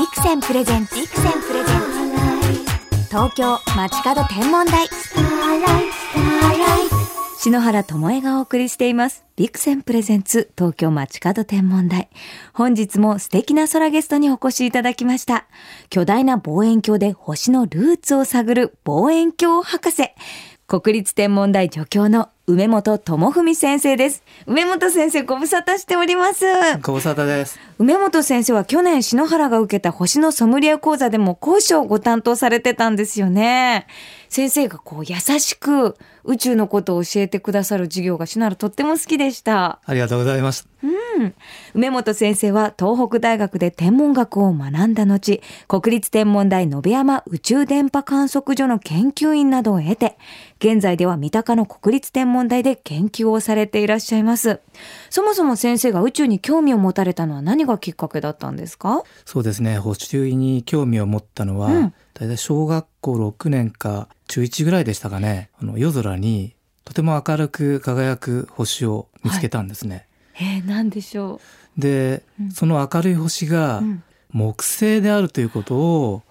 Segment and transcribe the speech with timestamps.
[0.00, 1.80] ビクセンプレゼンツビクセンプレゼン
[2.96, 3.08] ツ。
[3.10, 4.88] 東京街角天文台。
[7.36, 9.26] 篠原智恵がお送りしています。
[9.36, 12.08] ビクセンプレゼンツ東京街角天文台。
[12.54, 15.44] 本日も素敵な空ゲストにお越しいただきました。
[15.90, 20.14] 巨大な望遠鏡で星のルーツを探る望遠鏡博士。
[20.66, 24.22] 国立天文台助教の梅本智文先生です。
[24.46, 26.44] 梅本先生ご無沙汰しております。
[26.82, 27.58] ご無沙汰です。
[27.78, 33.86] 梅本先生は去年篠原が受けた星のソムリエ講座でも講師をご担当されてたんですよね。
[34.28, 39.80] 先生がこう優しく宇宙のことを教えてくださる授業が篠原とっても好きでした。
[39.84, 40.68] ありがとうございます。
[40.82, 41.34] うん、
[41.74, 50.16] 梅本先生は東北大学で天文学を学んだ後国立天文台延山宇宙電波観測所の研究員などを経て
[50.58, 54.60] 現在では三鷹の国立天文台で研究をされていらっしゃいます。
[55.10, 59.02] そもそも先生が宇宙に興味を持たれたのは何がきっかけだったんですか？
[59.24, 59.78] そうですね。
[59.78, 61.94] 星に興味を持ったのは、うん。
[62.14, 65.50] 大体小学校6年か中1ぐらいでしたかね。
[65.60, 71.40] あの夜空にとても明るく輝く星を見つけたんですね、えー、何でしょ
[71.78, 72.50] で、うん。
[72.50, 76.22] その明るい星がう、うん、木星であるということをわ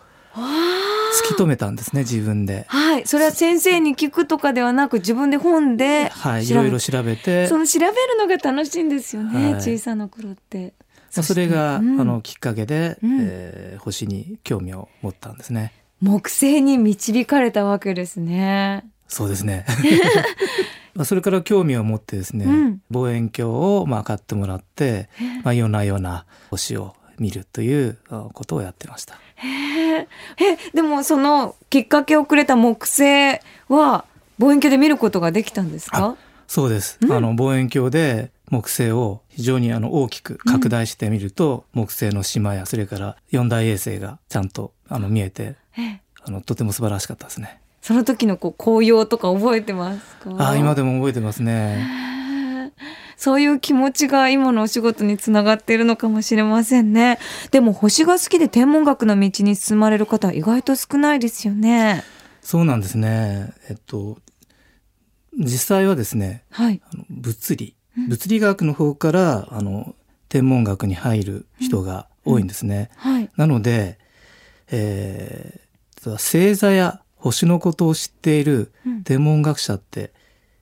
[1.23, 2.65] 突き止めたんですね自分で。
[2.69, 3.07] あはい。
[3.07, 7.47] それは先生に聞くとかではなく自分で本ではいいろいろ調べて。
[7.47, 9.61] その調べるのが楽しいんですよね、はい。
[9.61, 10.73] 小さな頃って。
[11.15, 12.01] まあそれが、うん。
[12.01, 13.17] あのきっかけで、うん。
[13.21, 15.73] えー星に興味を持ったんですね。
[16.01, 18.85] 木星に導かれたわけですね。
[19.07, 19.65] そうですね。
[20.93, 22.81] まあそれから興味を持ってですね、うん。
[22.89, 25.09] 望遠鏡をまあ買ってもらって、
[25.43, 29.19] まあ、夜な夜な星を見るというあことをやってました。
[29.39, 30.07] へえ、え、
[30.73, 34.05] でもそのきっかけをくれた木星は
[34.37, 36.15] 望遠鏡で見ることができたんですか？
[36.47, 36.97] そうです。
[37.01, 47.59] うんあの望遠鏡で木星を非常にあの大きく拡大してみると、木星の島やそれから四大衛星がちゃんとあの見えてええあのとても素晴らしかったですね。
[47.81, 50.31] その時のこう紅葉とか覚えてますか？
[50.37, 52.08] ああ今でも覚えてますね。
[53.19, 57.19] そういう気持ちが今のお仕事につながっているのかもしれませんね。
[57.51, 62.05] でも星が好きで天文学の道に進まれる方は意外と少ないですよね。
[62.41, 63.51] そうなんですね。
[63.69, 64.19] えっと
[65.37, 66.81] 実際はですねはい。
[67.09, 69.95] 物理うん物理学の方からあの
[70.29, 72.89] 天文学に入る人が多いんですね。
[72.95, 73.29] はい。
[73.35, 73.99] なので、
[74.71, 75.69] えー
[76.17, 80.13] 星座や星のことを知っているうん天文学者って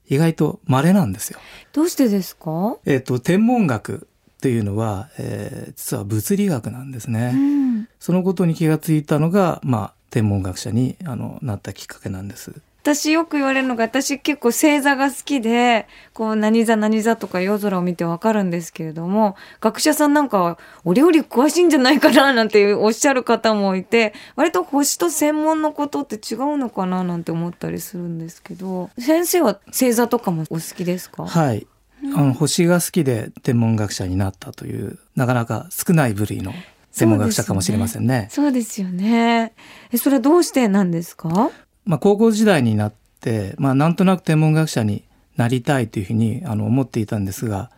[0.09, 1.39] 意外と稀なんですよ。
[1.73, 2.77] どうしてですか？
[2.85, 7.31] えっと天文学っていうのは、えー実は物理学なんですね。
[7.35, 7.87] うん。
[7.99, 12.53] そのことに気がついたのが、まあ、天文学者にあのなったきっかけなんです。
[12.95, 31.25] 私よく言われるのが私結構星座が好きでこう何座何座とか夜空を見てわかるんですけれども学者さんなんかはお料理詳しいんじゃないかななんておっしゃる方もいて割と星と専門のことって違うのかななんて思ったりするんですけど先生は星座とかもお好きですか？
[31.27, 31.67] はい。
[32.15, 36.53] あの星が好きで天文学者になったというなかなか少ない部類の
[36.95, 38.27] 天文学者かもしれませんね。
[38.31, 39.53] そうですよね。
[39.91, 41.49] えそれはどうしてなんですか？
[41.87, 45.03] まあ、高校時代になって、まあ、なんとなく天文学者に
[45.37, 47.71] なりたいというふうにあの思っていたんですが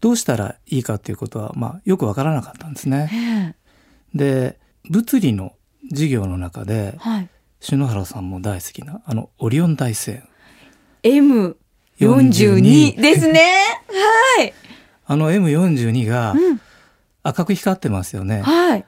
[0.00, 3.54] どうしたらいいかということは、まあ、よくわからなかったんですね。
[4.14, 4.18] ええ。
[4.18, 4.58] で
[4.90, 5.54] 物理の
[5.90, 7.28] 授業の中ではい。
[7.60, 10.18] 篠原さんも大好きなあのオリオン大星
[11.04, 13.40] M42 ですね。
[14.36, 14.52] はい。
[15.06, 16.60] あの M42 がうん。
[17.22, 18.42] 赤く光ってますよね。
[18.42, 18.84] はい。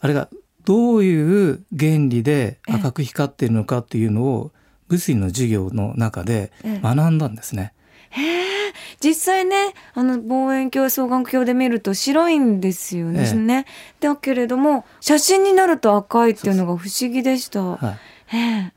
[0.00, 0.28] あれが
[0.64, 4.52] どういう原理で赤く光っているのかっていうのを
[4.88, 6.80] 物理の授業の中でええ。
[6.82, 7.72] 学んだんですね。
[8.10, 8.72] へえ。
[9.00, 13.34] 実際ねあの望遠鏡双眼鏡で見ると白いんですよね,、ええ。
[13.34, 13.66] ね。
[14.00, 17.62] だけれども写真になると赤いっていうのが不思議でした。
[17.62, 17.98] は
[18.32, 18.72] い、ええ。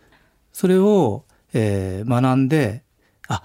[0.54, 2.84] それを、えー学んで
[3.28, 3.44] あ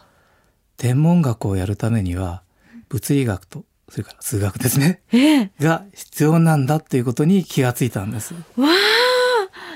[0.77, 2.43] 天文学をやるためには
[2.89, 5.03] 物理学とそれから数学ですね。
[5.13, 5.51] ええ。
[5.61, 8.35] が必要なんだっていうことに気がついたんです。
[8.35, 8.67] わあ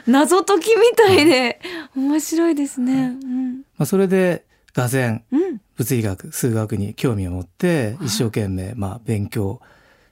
[0.06, 1.60] 謎解きみたいで。
[1.96, 3.56] 面白いですね、うん。
[3.76, 4.44] まあ、それで
[4.74, 5.60] 俄然うん。
[5.76, 9.60] 物理学数学に興味を持って一生懸命まあ勉強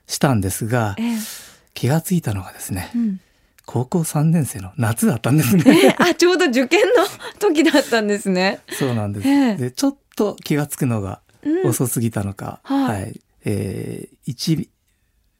[0.07, 1.17] したんですがええ。
[1.73, 3.19] 気がついたのがですねうん。
[3.65, 5.85] 高校3年生の夏だったんですえね。
[5.85, 5.95] え。
[5.97, 7.05] あちょうど受験の
[7.39, 9.27] 時だったんですね、そうなんです。
[9.27, 9.55] ええ。
[9.55, 13.01] でちょっと気がつくのがうん、遅すぎたのか、はい。
[13.01, 14.69] はい、えー一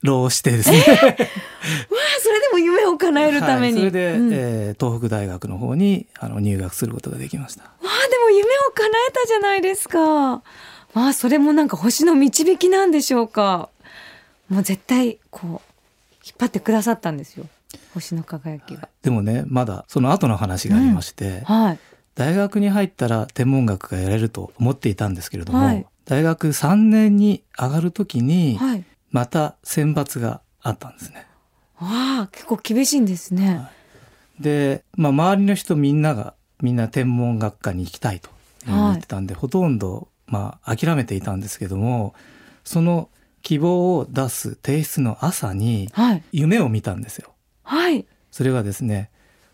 [0.02, 0.78] 浪してですね。
[0.84, 7.64] わあそれでも夢を叶えるために、はい、それで、うんえー東北大学の方にあの入学することができました。
[7.64, 10.00] わあでも夢を叶えたじゃないですか。
[10.00, 10.42] わ
[10.94, 13.70] あそれもなんか星の導きなんでしょうか。
[14.50, 15.50] もう絶対こう
[16.24, 17.46] 引っ張ってくださったんですよ
[17.94, 18.88] 星の輝きが。
[19.02, 21.80] でもねまだその後の話がありまして、はい
[22.16, 28.84] 大学に入ったら天文学がやれると思っていたんですけれども、はい大学3年に上がる時にはい。
[29.12, 31.28] また選抜があったんですね。
[31.76, 33.68] わあ結構厳しいんですね。
[34.40, 38.30] で、まあ、周りの人みんながみんな天文学科に行きたいと
[38.66, 42.16] 言ってたんで、ほとんど、まあ、諦めていたんですけども
[42.64, 43.10] その
[43.44, 47.34] 希望を出す提出の朝にはい夢を見たんですよ。
[47.62, 49.12] はいそれがですね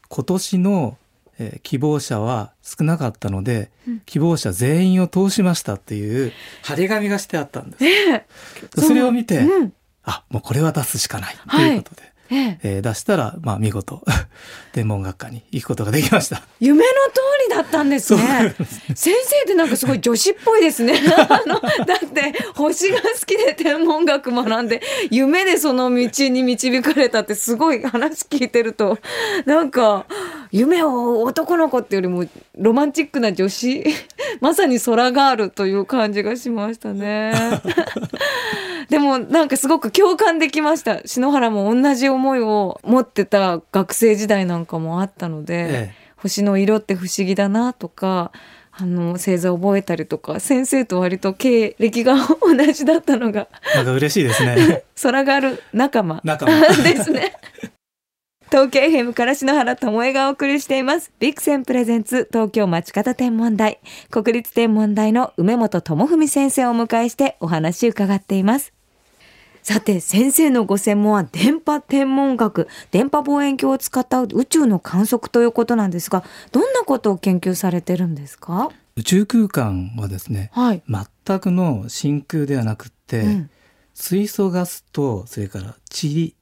[0.07, 0.97] 今年の、
[1.39, 6.31] えー希望者は少なかったので、うん希望者全員を通しましたっていう
[6.63, 7.85] 張り紙がしてあったんです。
[7.85, 8.25] ええ
[8.77, 12.01] それを見て、うんあもうこれは出すしかないということで、
[12.31, 14.03] えええー出したら、まあ、見事
[14.71, 16.43] 天文学科に行くことができました。
[16.59, 18.55] 夢の通りだったんですね。
[18.95, 20.93] 先生ってなんかすごい女子っぽいですね。
[21.29, 28.99] あのだって星が好きで天文学学んで夢でその道に導かれたってすごい話聞いてると
[29.45, 30.05] なんか
[30.51, 32.25] 夢を男の子ってよりも
[32.57, 33.83] ロマンチックな女子？
[34.41, 37.33] まさに空ガールという感じがしましたね。
[38.89, 48.31] でもなんかすごく共感できました篠原も同じ思いを持ってた学生時代なんかもあったので、ええ星の色って不思議だなとか
[48.71, 54.83] あの星座を覚えたりとか先生と割と経歴が同じだったのがなんか嬉しいですね。
[55.01, 57.33] 空がある仲間仲間ですね。
[58.51, 61.11] 東京 FM から篠原智恵がお送りしています。
[61.19, 63.79] ビクセンプレゼンツ東京街角天文台。
[64.09, 68.73] 国立天文台の梅本智文先生をお迎えしてお話伺っています。
[69.61, 78.71] さて、先生のご専門は電波天文学、電波望遠鏡を使った宇宙の観測ということなんですが、どんなことを研究されてるんですか？
[78.95, 80.81] 宇宙空間はですねはい。
[80.87, 83.49] 全くの真空ではなくって、うん。
[83.93, 86.38] 水素ガスとそれから塵うん。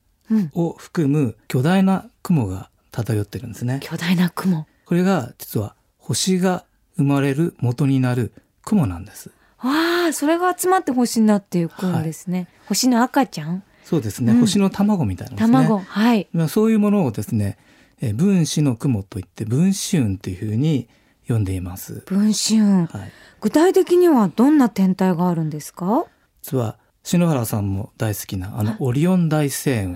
[0.54, 3.80] を含む巨大な雲が漂ってるんですね。
[3.82, 4.68] 巨大な雲。
[4.86, 6.66] これが実は星が
[6.98, 8.32] 生まれる元になる
[8.64, 9.30] 雲なんです。
[9.60, 9.72] わ
[10.10, 12.48] あ、それが集まって星になっていくんですね。
[12.68, 13.64] 星の赤ちゃん？
[13.84, 15.38] そうですね、うん星の卵みたいなね。
[15.40, 15.80] 卵。
[15.80, 16.28] はい。
[16.34, 17.58] まあそういうものをですね、
[18.02, 20.88] えー分子の雲といって分子雲というふうに
[21.28, 22.04] 呼んでいます。
[22.06, 22.86] 分子雲。
[22.88, 23.12] はい。
[23.42, 26.06] 具体的にはどんな天体があるんですか？
[26.42, 26.78] 実は
[27.08, 29.96] 篠原さんも大好きなあのオリオン大星雲。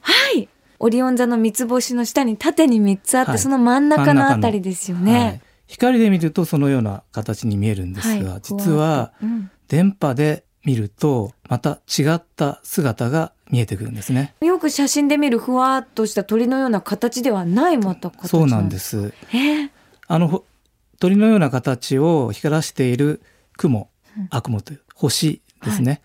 [0.00, 0.48] はい。
[0.78, 5.42] オリオン座の三つ星の下に縦に3つあって、はいその真ん中のあたりですよはいね。
[5.66, 14.34] 光で見るとそのような形に見えるんですが、はい実はうん電波で見るとまた違った姿が見えてくるんですね。
[14.40, 19.14] よく写真で見るふわっとした鳥のような形ではないまた形そうなんですす。
[19.34, 19.70] えー
[20.08, 20.44] あのほ
[21.00, 23.20] 鳥のような形を光らしている
[23.58, 26.00] 雲、うんあ雲という星ですね。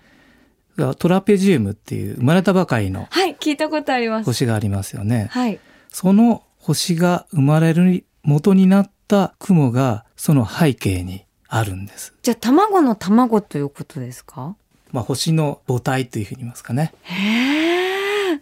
[0.77, 4.25] がトラペジウムっていう生まれたばかりのはい、聞いたことあります。
[4.25, 5.27] 星がありますよね。
[5.31, 5.59] はい。
[5.89, 12.13] その星が生まれる元になった雲がその背景にあるんです。
[12.21, 14.55] じゃあ卵の卵ということですか？
[14.91, 16.93] まあ、星の母体というふうに言いますかね。
[17.03, 18.41] へえ。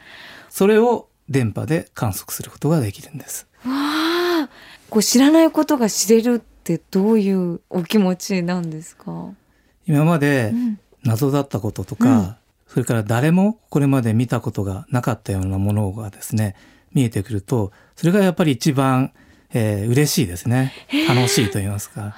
[0.49, 3.47] それを電波で観測することができるんです。
[3.65, 4.49] わあ。
[4.89, 9.29] こう知らないことが知れるってどういうお気持ちなんですか？
[9.87, 10.79] 今までうん。
[11.03, 12.35] 謎だったこととか、うん
[12.69, 16.55] それから誰もこれまで見たことがなかったようなものがですね、
[16.93, 19.11] 見えてくると、それがやっぱり一番、
[19.51, 20.71] えー嬉しいですね。
[21.07, 22.15] 楽しいと言いますか。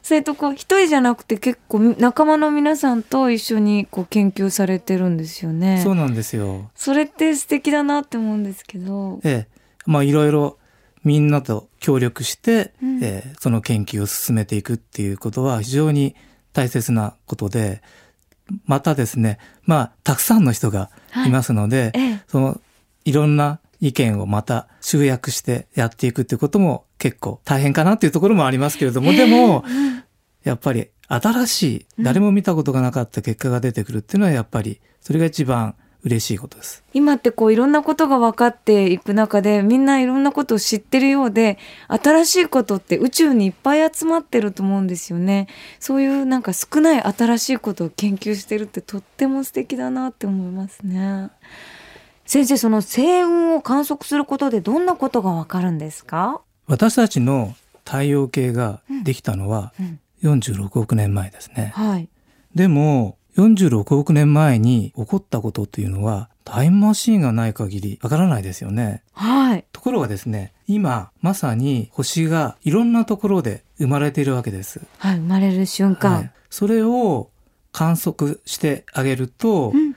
[0.00, 5.82] それとこう一人じゃなくて結構仲間の皆さんと一緒にこう研究されてるんですよね。
[5.82, 6.70] そうなんですよ。
[6.76, 9.20] それって素敵だなって思うんですけど。
[9.24, 10.56] ええ、まあいろいろ
[11.02, 16.14] みんなと協力して、うんえーその研究を進めていくっていうことは非常に
[16.52, 17.82] 大切なことで、
[18.64, 20.90] またですね、まあたくさんの人が
[21.26, 21.30] い。
[21.30, 22.22] ますので、ええ。
[22.26, 22.60] その
[23.04, 30.04] いろんな意見をまた集約してやっていくっていうことも結構大変かなっていうところもありますけれども、でもうん。
[30.44, 32.04] やっぱり新しいうん。
[32.04, 35.74] 誰も見たことがなかった結果が出てくるっていうのはやっぱりそれが一番
[36.04, 36.84] 嬉しいことです。
[36.94, 45.48] 今ってこういろんなことが分かっていく中でみんないろんなことを知ってるようで新しいことって宇宙にいっぱい集まってると思うんですよね。
[45.80, 51.30] そういうなんか少ない新しいことを研究してるってとっても素敵だなって思いますね。
[52.24, 61.72] 先生その星雲を観測することでどんなことが分かるんですか、私たちの太陽系ができたのはうん、46億年前ですね。
[61.74, 62.08] はい。
[62.54, 69.04] でも46億年前に起こったことっていうのはタイムマシーンがない限りわからないですよね。
[69.12, 74.80] はいところがですね、今まさに星がいろんなところで生まれているわけです。
[74.98, 77.28] はい生まれる瞬間、はいそれを
[77.72, 79.94] 観測してあげると、うん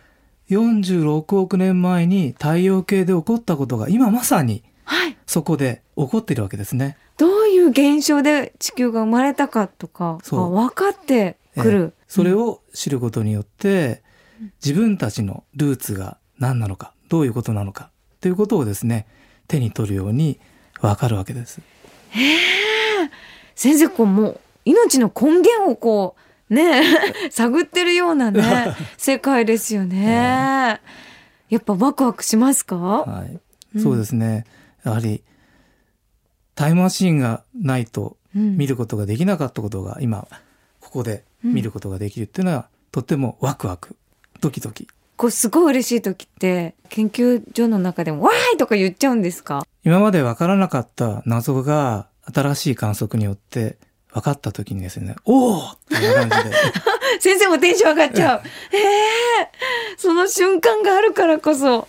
[0.50, 5.18] 46億年前に太陽系で起こったことが今まさにはい。
[5.26, 6.98] そこで起こっているわけですね。
[7.18, 11.94] どういう現象で地球が生まれたかとかがそう分かってくる。
[11.98, 14.04] ええそれを知ることによって
[14.64, 17.90] 自分たちのルーツが何なのかどういうことなのか
[18.20, 19.08] ということをですね
[19.48, 20.40] 手に取るように
[20.82, 21.62] わかるわけです。
[23.56, 26.16] 先生こうもう命の根源をこ
[26.50, 26.84] うね
[27.32, 28.44] 探ってるようなね
[28.98, 30.82] 世界ですよね。
[31.50, 32.76] やっぱワクワクしますか？
[32.76, 33.40] はい、
[33.76, 34.46] うんそうですね
[34.84, 35.24] やはり
[36.56, 40.28] タイムマシーンがないとうん見ることができなかったことが今
[40.82, 43.96] ここで見ることができるっていうのは、とってもワクワク。
[44.42, 44.88] ドキドキ。
[45.18, 49.64] こうすごい嬉しい時って研究所の中でも「わーい!」とか言っちゃうんですか？
[49.84, 53.78] 今まで分からなかった謎が新しい観測によって
[54.12, 56.56] 分かった時にですねおおっていう感じで。
[57.22, 58.42] 先生もテンション上がっちゃう。
[58.74, 58.82] ええ
[59.98, 61.88] その瞬間があるからこそ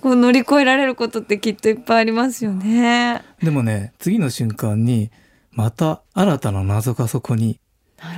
[0.00, 3.22] こう乗り越えられることってきっといっぱいありますよね。
[3.40, 5.12] でもね次の瞬間に
[5.52, 7.60] また新たな謎がそこに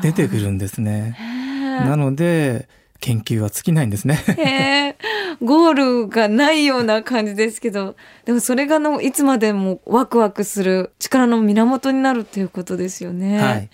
[0.03, 1.17] 出てくるんですね。
[1.85, 2.69] なので
[3.01, 4.97] 研究は尽きないんですね。
[5.43, 5.75] ゴー
[6.05, 13.39] ルがないような感じですけどでもそれがのいつまでもワクワクする力の源になるっていうことですよね。
[13.39, 13.69] はい、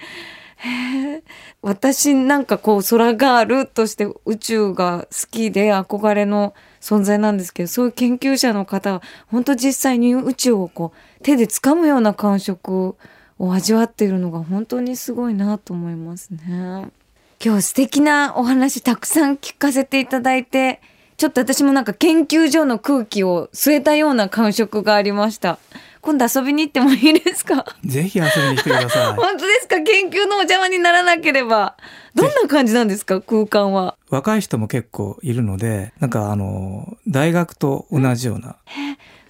[1.62, 12.96] 私なんかこう空ガールとして宇宙が好きで憧れの存在なんですけどそういう研究者の方は本当実際に宇宙をこう手で掴むような感触
[13.40, 16.88] を味わっているのが本当にすごいなと思いますね。
[17.42, 20.80] 今日素敵なお話たくさん聞かせていただいて
[21.16, 25.58] ちょっと私もなんか研究所の空気を吸えたような感触がありました。
[26.02, 27.64] 今度遊びに行ってもいいですか？
[27.84, 29.12] ぜひ遊びに来てください。
[29.16, 29.80] 本当ですか？
[29.80, 31.76] 研究のお邪魔にならなければ
[32.14, 33.20] どんな感じなんですか？
[33.20, 38.56] 空間は若い人も結構いるのでなんかあの大学と同じような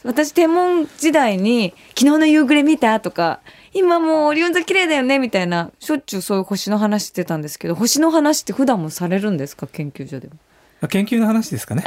[0.03, 3.41] 私天文時代に「昨日の夕暮れ見た?」とか
[3.75, 10.35] 「今もうオリオン座綺麗だよね」みたいなしょっちゅうそういう星の話してたんですけど星の話って普段もされるんですか研究所でも？
[10.81, 11.85] まあ研究の話ですかね。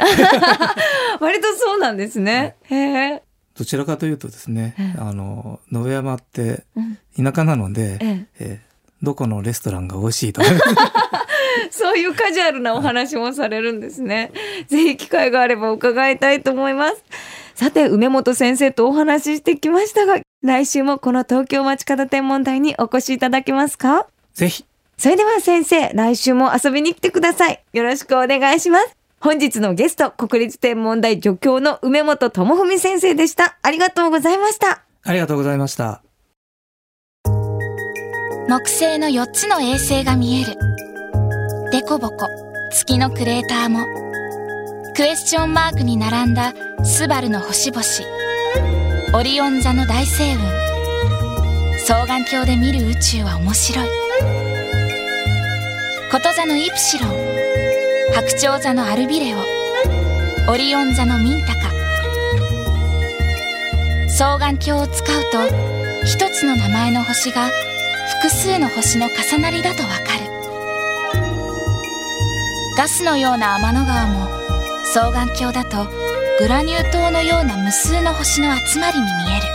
[1.20, 2.76] 割とそうなんですね、へ
[3.14, 3.22] え
[3.58, 10.48] どちらかというとですね、ええあの野辺山ってうん田舎なので、えええーどこのレストランが美味しいとか
[11.70, 14.32] そういうカジュアルなお話もされるんですね。
[14.66, 17.04] ぜひ機会があれば伺いたいと思います。
[17.54, 24.06] さて、梅本先生とお話ししてきましたが、来週もこの東京町方天文台にお越しいただけますか？
[24.34, 24.64] ぜひ
[24.98, 27.64] それでは先生、来週も遊びに来てください。
[27.72, 28.96] よろしくお願いします。
[29.20, 33.56] 本日のゲスト、国立天文台助教の梅本智文先生でした。
[33.62, 34.82] ありがとうございました。
[35.02, 36.02] ありがとうございました。
[38.48, 40.54] 木星の4つの衛星が見える
[41.72, 42.26] デコボコ
[42.70, 43.86] 月のクレーターも
[44.96, 47.84] クエスチョンマークに並んだスバルの星々。
[49.18, 50.48] オリオン座の大星雲。
[51.80, 53.88] 双眼鏡で見る宇宙は面白い。
[56.12, 57.10] こと座のイプシロン。
[58.14, 59.38] 白鳥座のアルビレオ。
[60.52, 61.72] オリオン座のミンタカ。
[64.12, 67.50] 双眼鏡を使うと一つの名前の星が
[68.22, 70.04] 複数の星の重なりだとわかる。
[72.76, 74.43] ガスのような天の川も
[74.94, 75.90] 双眼鏡だと
[76.38, 79.46] グラニュー糖のような無数の星の集まりに見える。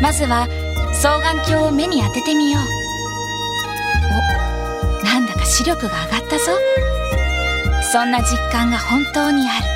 [0.00, 0.46] まずは
[0.92, 2.62] 双眼鏡を目に当ててみよう。
[5.02, 6.44] おなんだか視力が上がったぞ。
[7.90, 9.66] そんな実感が本当にある。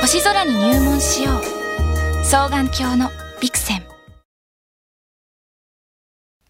[0.00, 1.34] 星空に入門しよう。
[2.24, 3.08] 双眼鏡の
[3.40, 3.84] ビクセン。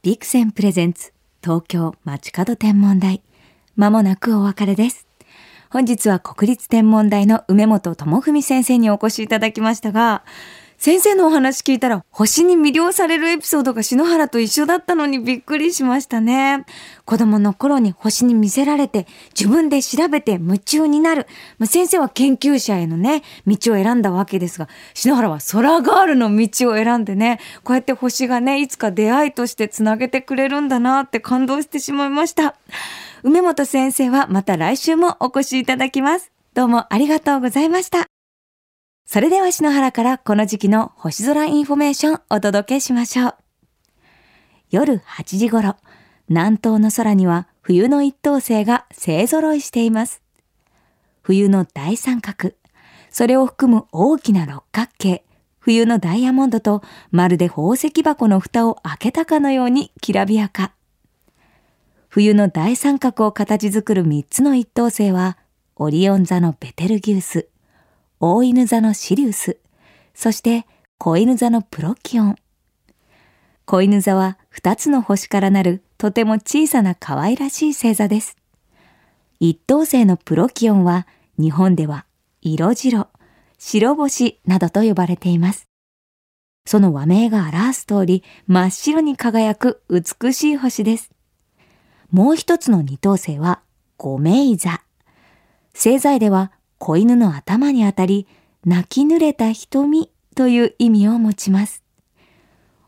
[0.00, 3.22] ビクセンプレゼンツ東京街角天文台。
[3.76, 5.03] まもなくお別れです。
[5.74, 10.22] 本日は国立天文台の梅本智文先生にお越しいただきましたが
[10.84, 16.66] 先生のお話聞いたら星に魅了されるエピソードが篠原と一緒だったのにびっくりしましたね。
[17.06, 21.26] 子供の頃に星に魅せられて自分で調べて夢中になる、
[21.56, 32.56] まあ、先生は研究者へのね道を選んだわけですが篠原は宙ガールの道を選んでねこうやって星がねいつか出会いとしてつなげてくれるんだなって感動してしまいました。
[33.22, 36.30] 梅本先生はまた来週もお越しいただきます。
[36.52, 38.13] どうもありがとうございました。
[39.06, 43.34] それでは篠原からこの時期の星空インフォメーションお届けしましょう。
[44.70, 45.76] 夜8時頃、
[46.28, 50.22] 南東の空には冬の一等星が勢揃いしています。
[51.22, 52.52] 冬の大三角、
[53.10, 55.24] それを含む大きな六角形、
[55.60, 60.72] 冬のダイヤモンドとまるで宝石箱の蓋を開けたかのようにきらびやか。
[62.08, 65.38] 冬の大三角を形作る三つの一等星は
[65.76, 67.48] オリオン座のベテルギウス、
[68.26, 69.58] 大犬座のシリウス、
[70.14, 70.64] そして
[70.96, 72.36] 子犬座のプロキオン。
[73.66, 78.38] 子犬座は2つの星からなるとても小さな可愛らしい星座です。
[79.40, 81.06] 一等星のプロキオンは
[81.38, 82.06] 日本では
[82.40, 83.08] 色白、
[83.58, 85.68] 白星などと呼ばれています。
[86.64, 91.10] その和名が表す通り真っ白に輝く美しい星です。
[92.10, 93.60] もう一つの二等星は
[93.98, 94.82] 五名座。
[95.74, 98.26] 星座では子犬の頭にあたり
[98.64, 101.82] 泣き濡れた瞳という意味を持ちます。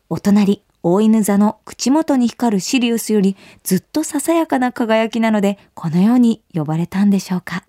[0.08, 7.64] お隣、大犬座の口元に光るシリウスよりずっとささやかな輝きなので、このように呼ばれたんでしょうか。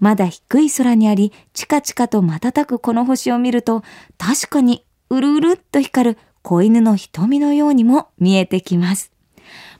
[0.00, 3.82] まだ低い空にあり、チカチカと瞬くこの星を見ると、
[4.16, 9.12] 確かにうるうるっと光る子犬の瞳のようにも見えてきます。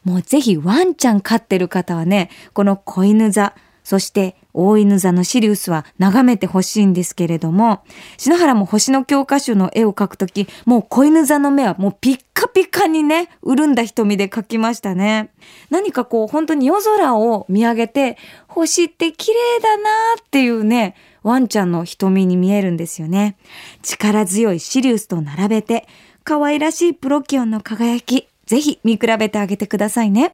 [0.05, 3.55] もうぜひワンちゃん飼ってる方はね、この子犬座、
[3.89, 7.83] そして大犬座のシリウスは眺めてほしいんですけれども、
[8.19, 15.31] 篠原も星の教科書の絵を描くとき、もう子犬座の目はもうピッカピカにね、潤んだ瞳で描きましたね。
[15.71, 19.91] 何かこう本当に夜空を見上げて、星って綺麗だな
[20.21, 23.39] っていうね、ワンちゃんの瞳に見えるんですよね。
[23.81, 25.89] 力強いシリウスと並べて、
[26.25, 30.33] 可愛らしいプロキオンの輝き、ぜひ見比べてあげてくださいね。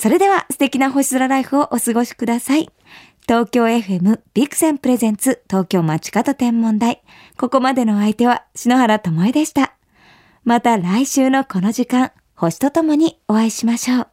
[0.00, 2.70] それでは素敵な星空ライフをお過ごしください。
[3.22, 7.02] 東京 FM ビクセンプレゼンツ東京街角天文台。
[7.36, 9.74] ここまでの相手は篠原智恵でした。
[10.44, 14.08] また来週のこの時間、星とともにお会いしましょう。